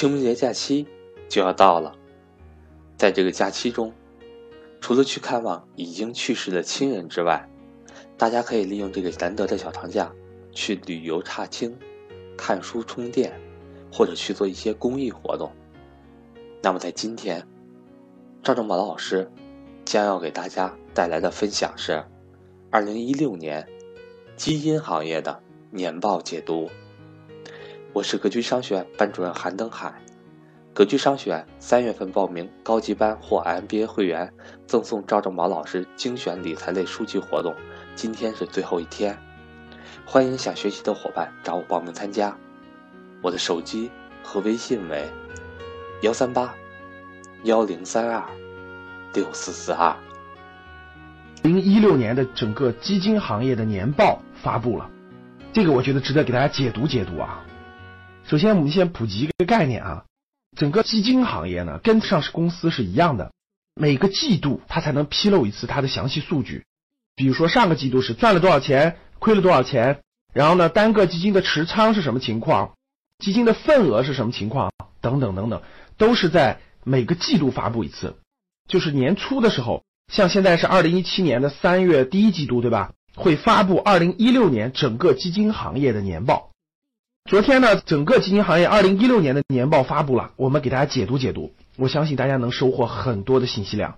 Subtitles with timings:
[0.00, 0.86] 清明节假期
[1.28, 1.94] 就要到了，
[2.96, 3.92] 在这个假期中，
[4.80, 7.46] 除了去看望已经去世的亲人之外，
[8.16, 10.10] 大家可以利用这个难得的小长假，
[10.52, 11.78] 去旅游踏青、
[12.34, 13.38] 看书充电，
[13.92, 15.52] 或者去做一些公益活动。
[16.62, 17.46] 那么在今天，
[18.42, 19.30] 赵正宝老师
[19.84, 22.02] 将要给大家带来的分享是
[22.70, 23.68] 二零一六年
[24.34, 26.70] 基因行业的年报解读。
[27.92, 29.92] 我是格局商学院班主任韩登海，
[30.72, 34.32] 格局商学院三月份报名高级班或 MBA 会员
[34.64, 37.52] 赠送赵正宝老师精选理财类书籍活动，
[37.96, 39.18] 今天是最后一天，
[40.06, 42.36] 欢迎想学习的伙伴找我报名参加。
[43.22, 43.90] 我的手机
[44.22, 45.10] 和微信为
[46.02, 46.54] 幺三八
[47.42, 48.24] 幺零三二
[49.12, 49.92] 六四四二。
[51.42, 54.88] 零一六年的整个基金行业的年报发布了，
[55.52, 57.44] 这个我觉得值得给大家解读解读啊。
[58.26, 60.04] 首先，我们先普及一个概念啊，
[60.56, 63.32] 整个基金行业呢，跟上市公司是一样的，
[63.74, 66.64] 每个季度它才能披露一次它的详细数据。
[67.16, 70.00] 比如说上个季度是赚了多少钱，亏了多少钱，
[70.32, 72.74] 然后呢，单个基金的持仓是什么情况，
[73.18, 75.60] 基金的份额是什么情况，等等等等，
[75.98, 78.16] 都是在每个季度发布一次。
[78.68, 82.92] 就是年初的时候，像现在是二零一七年的三月第一季度，对吧？
[83.16, 86.49] 会发布二零一六年整个基金行业的年报。
[87.28, 93.96] 昨天呢，整个基金行业二零一六年的年报发布了，我们给大家解读解读，我相信大家能收获很多的信息量。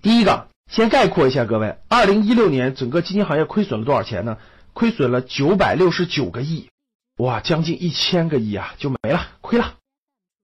[0.00, 4.38] 第一个，先概括一下各位，二零一六年整个基金行业亏损了多少钱呢？
[4.74, 6.68] 亏损了九百六十九个亿，
[7.16, 9.74] 哇，将近一千个亿啊，就没了，亏了。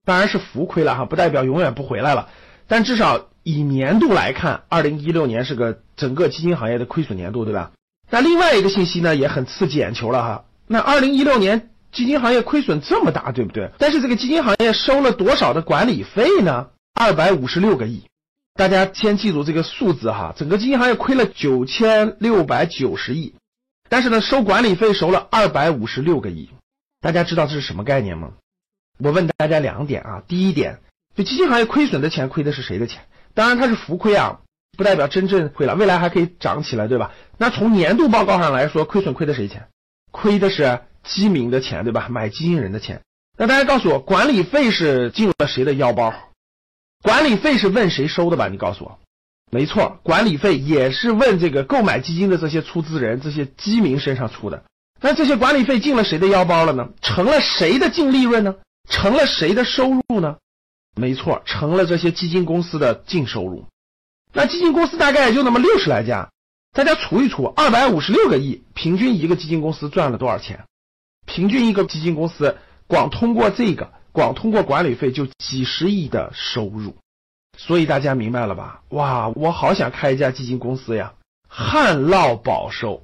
[0.05, 2.31] 当然是浮亏了哈，不代表永远不回来了，
[2.67, 7.71] 但至少以年度来看，二零一六年是个整个基金行业的亏损年度，对吧？
[8.09, 10.45] 那另外一个信息呢，也很刺激眼球了哈。
[10.73, 13.73] 那二零一六年基金行业亏损这么大，对不对？
[13.77, 16.69] 但是这个基金行业收了多少的管理费呢？
[16.95, 18.05] 二百五十六个亿。
[18.55, 23.35] 大家先记住这个数字哈，整个基金行业亏了九千六百九十亿，
[23.89, 26.51] 但是呢，收管理费收了二百五十六个亿。
[27.01, 28.35] 大家知道这是什么概念吗？
[29.03, 30.79] 我问大家两点啊，第一点，
[31.17, 33.03] 就基金行业亏损的钱亏的是谁的钱？
[33.35, 34.39] 当然它是浮亏啊，
[34.79, 37.11] 不代表真正亏了，未来还可以涨起来，对吧？
[37.39, 39.67] 那从年度报告上来说，亏损亏的谁钱？
[40.11, 42.09] 亏的是基民的钱，对吧？
[42.11, 43.03] 买基金人的钱。
[43.39, 46.13] 那大家告诉我，管理费是进入了谁的腰包？
[47.03, 48.49] 管理费是问谁收的吧？
[48.49, 48.99] 你告诉我。
[49.51, 54.63] 没错，管理费也是问这个购买基金的这些出资人、这些基民身上出的。
[55.01, 56.91] 那这些管理费进了谁的腰包了呢？
[57.01, 58.55] 成了谁的净利润呢？
[58.89, 60.37] 成了谁的收入呢？
[60.95, 63.65] 没错，成了这些基金公司的净收入。
[64.33, 66.31] 那基金公司大概也就那么六十来家。
[66.73, 70.65] 大家除一除，二百五十六个亿，平均一个基金公司赚了多少钱？
[71.27, 76.97] 平均一个基金公司光通过这个，光通过管理费就几十亿的收入。
[77.59, 78.83] 所以大家明白了吧？
[78.91, 81.15] 哇，我好想开一家基金公司呀！
[81.49, 83.03] 旱涝保收，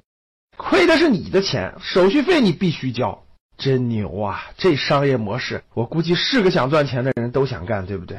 [0.55, 3.25] 亏的是你的钱，手续费你必须交，
[3.57, 4.45] 真牛啊！
[4.57, 8.17] 这商业模式，我估计是个想赚钱的人都想干，对不对？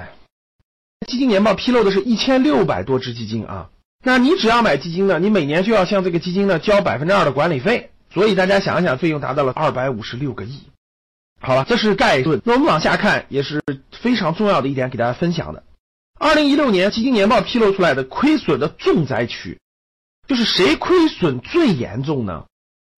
[1.06, 3.70] 基金年报披露的是一千六百多只基金啊。
[4.04, 10.62] 那你只要买基金呢，你每年就要向这个基金呢交百分之二的管理费，所以大家想一想，费用达到了二百五十六个亿。
[11.40, 12.40] 好了，这是概论。
[12.44, 13.62] 那我们往下看，也是
[14.00, 15.62] 非常重要的一点，给大家分享的。
[16.18, 19.60] 二零一六年基金年报披露出来的亏损的重灾区，
[20.26, 22.44] 就是谁亏损最严重呢？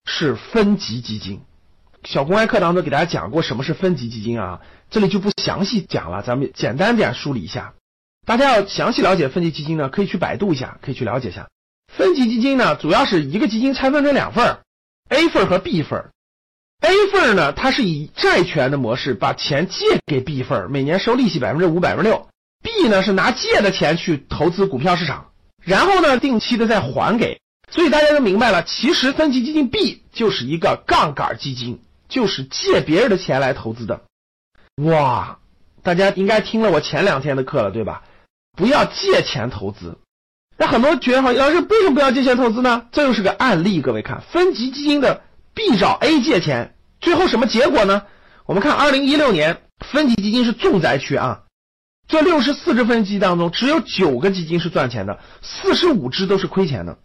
[0.05, 1.41] 是分级基金。
[2.05, 7.75] 小公开课当中给大家讲过什么是分级基金啊，这里就不详细讲了，咱们简单点梳理一下。
[8.29, 11.49] 大家要详细了解分级基金呢，可以去百度一下，可以去了解一下。
[11.91, 14.59] 分级基金呢，主要是一个基金拆分成两份
[15.09, 16.11] ，A 份和 B 份。
[16.83, 22.29] A 份呢，它是以债权的模式把钱借给 B 份，每年收利息百分之五、百分之六。
[22.63, 25.31] B 呢是拿借的钱去投资股票市场，
[25.65, 27.41] 然后呢定期的再还给。
[27.71, 31.81] 所以大家都明白了，其实分级基金 B 就是一个杠杆基金，
[32.11, 34.03] 就是借别人的钱来投资的。
[34.85, 35.39] 哇，
[35.83, 38.03] 大家应该听了我前两天的课了，对吧？
[38.59, 39.97] 不要借钱投资，
[40.57, 42.87] 那很多学员好，老师为什么不要借钱投资呢？
[42.91, 45.23] 这又是个案例，各位看，分级基金的
[45.55, 48.03] B 找 A 借钱，最后什么结果呢？
[48.47, 51.43] 我们看二零一六年分级基金是重灾区啊，
[52.09, 56.99] 这六十四只分级当中，只有九个基金是赚钱的，四十五只都是亏钱的。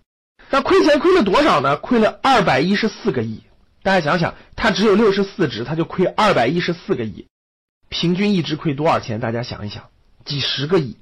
[0.49, 1.77] 那亏钱亏了多少呢？
[1.77, 3.43] 亏了二百一十四个亿。
[3.83, 7.27] 大家想想，它只有六十四只，它就亏二百一十四个亿，
[7.89, 9.19] 平均一只亏多少钱？
[9.19, 9.83] 大家想一想，
[10.25, 10.97] 几十个亿。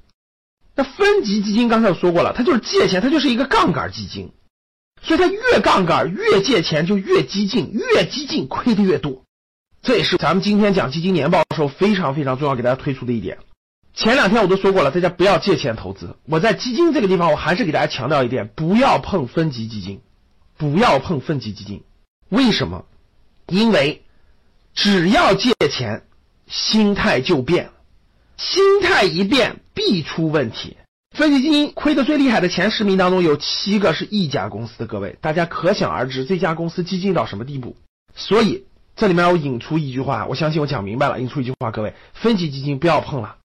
[0.75, 4.31] 那分级基金刚才我说过了，它就是借钱，它就是一个杠杆基金，
[5.01, 9.23] 所以它越杠杆越借钱就越激进，越激进亏的越多。
[9.81, 13.39] 这也是咱们今天讲基金年报的时候非常非常重要给大家推出的一点。
[13.93, 16.15] 前两天我都说过了，大家不要借钱投资。
[16.25, 20.01] 我在基金这个地方，我还是给大家强调一点：不要碰分级基金，
[20.57, 21.83] 不要碰分级基金。
[22.29, 22.85] 为什么？
[23.47, 24.03] 因为
[24.73, 26.05] 只要借钱，
[26.47, 27.73] 心态就变了，
[28.41, 30.75] 心态一变必出问题。
[31.15, 37.75] 分级基金亏的最厉害的前十名当中有七个是一家公司的，各位大家可想而知这家公司激进到什么地步。
[38.15, 38.65] 所以
[38.95, 41.21] 这里面我引出一句话，我相信我讲明白了。
[41.21, 43.37] 引出一句话，各位分级基金不要碰了，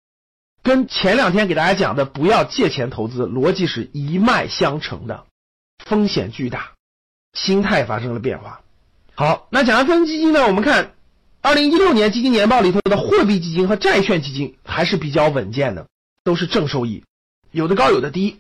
[0.63, 5.25] 跟前两天给大家讲的不要借钱投资逻辑是一脉相承的，
[5.85, 6.73] 风险巨大，
[7.35, 8.61] 心态发生了变化。
[9.15, 10.93] 好，那讲完分级基金呢，我们看
[11.47, 15.87] 二零一六年基金年报里头的货币基金和债券基金还是比较稳健的，
[16.25, 17.05] 都是正收益。
[17.53, 18.39] 有的高，有的低。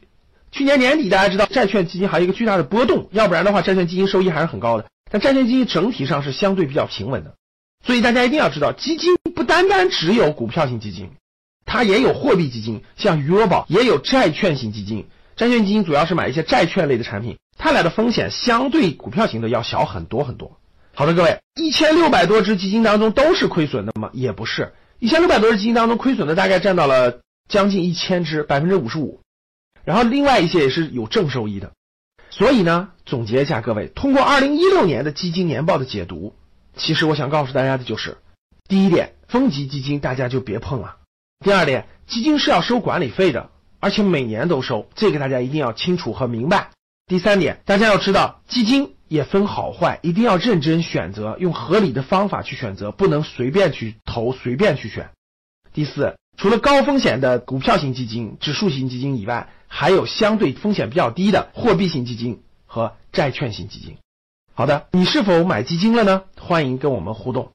[0.51, 4.87] 去年年底，大家知道债券基金还有一个巨大的波动，要不然的话，债券基金收益还是很高的。
[5.09, 7.37] 但债券基金整体上是相对比较平稳的，
[7.87, 11.11] 所以大家一定要知道，基金不单单只有股票型基金，
[11.65, 15.07] 它也有货币基金，像余额宝也有债券型基金。
[15.37, 20.59] 债券基金主要是买一些债券类的产品，它俩的风险相对股票型的要小很多很多。
[20.97, 24.11] 好的，各位，一千六百多只基金当中都是亏损的吗？
[24.15, 27.21] 也不是，一千六百多只基金当中亏损的大概占到了。
[27.49, 29.21] 将近一千只，百分之五十五，
[29.85, 31.71] 然后另外一些也是有正收益的，
[32.29, 36.35] 所以呢，总结一下，各位通过二零一六年的基金年报的解读，
[36.77, 38.19] 其实我想告诉大家的就是，
[38.67, 40.97] 第一点，分级基金大家就别碰了；
[41.39, 46.73] 第二点，基金是要收管理费的，而且每年都收，这个大家一定要清楚和明白；
[47.09, 55.05] 第三点，大家要知道，基金也分好坏，一定要认真选择，用合理的方法去选择，不能随便去投，随便去选；
[55.73, 56.17] 第四。
[56.37, 63.99] 除了高风险的股票型基金、指数型基金以外，还有相对风险比较低的货币型基金和债券型基金。
[64.53, 66.25] 好的，你是否买基金了呢？
[66.41, 67.53] 欢迎跟我们互动。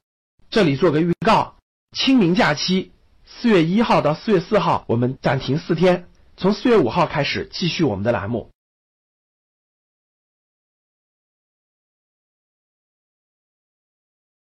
[0.48, 1.56] 这里做个预告：
[1.94, 2.90] 清明假期，
[3.26, 6.06] 四月一号到四月四号，我们暂停四天，
[6.38, 8.48] 从四月五号开始继续我们的栏目。